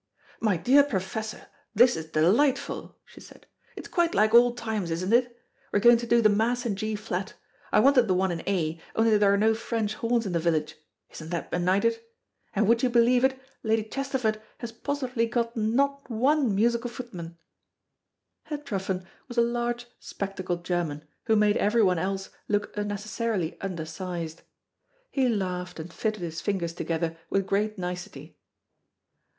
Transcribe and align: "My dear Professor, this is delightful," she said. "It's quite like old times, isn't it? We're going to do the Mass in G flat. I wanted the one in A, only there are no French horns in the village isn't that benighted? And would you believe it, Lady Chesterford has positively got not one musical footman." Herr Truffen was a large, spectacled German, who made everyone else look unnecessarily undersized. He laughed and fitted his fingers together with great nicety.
"My 0.39 0.57
dear 0.57 0.81
Professor, 0.83 1.45
this 1.75 1.95
is 1.95 2.07
delightful," 2.09 2.97
she 3.05 3.21
said. 3.21 3.45
"It's 3.75 3.87
quite 3.87 4.15
like 4.15 4.33
old 4.33 4.57
times, 4.57 4.89
isn't 4.89 5.13
it? 5.13 5.37
We're 5.71 5.79
going 5.79 5.97
to 5.97 6.07
do 6.07 6.23
the 6.23 6.27
Mass 6.43 6.65
in 6.65 6.75
G 6.75 6.95
flat. 6.95 7.35
I 7.71 7.81
wanted 7.81 8.07
the 8.07 8.15
one 8.15 8.31
in 8.31 8.41
A, 8.49 8.81
only 8.95 9.15
there 9.15 9.31
are 9.31 9.37
no 9.37 9.53
French 9.53 9.93
horns 9.93 10.25
in 10.25 10.33
the 10.33 10.39
village 10.39 10.75
isn't 11.11 11.29
that 11.29 11.51
benighted? 11.51 11.99
And 12.55 12.67
would 12.67 12.81
you 12.81 12.89
believe 12.89 13.23
it, 13.23 13.39
Lady 13.61 13.83
Chesterford 13.83 14.41
has 14.57 14.71
positively 14.71 15.27
got 15.27 15.55
not 15.55 16.09
one 16.09 16.55
musical 16.55 16.89
footman." 16.89 17.37
Herr 18.45 18.57
Truffen 18.57 19.05
was 19.27 19.37
a 19.37 19.41
large, 19.43 19.85
spectacled 19.99 20.65
German, 20.65 21.05
who 21.25 21.35
made 21.35 21.57
everyone 21.57 21.99
else 21.99 22.31
look 22.47 22.75
unnecessarily 22.75 23.55
undersized. 23.61 24.41
He 25.11 25.29
laughed 25.29 25.79
and 25.79 25.93
fitted 25.93 26.23
his 26.23 26.41
fingers 26.41 26.73
together 26.73 27.19
with 27.29 27.45
great 27.45 27.77
nicety. 27.77 28.39